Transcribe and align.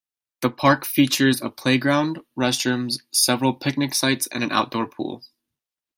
The 0.41 0.49
park 0.49 0.83
features 0.83 1.43
a 1.43 1.51
playground, 1.51 2.21
restrooms, 2.35 3.03
several 3.11 3.53
picnic 3.53 3.93
sites 3.93 4.25
and 4.25 4.43
an 4.43 4.51
outdoor 4.51 4.87
pool. 4.87 5.23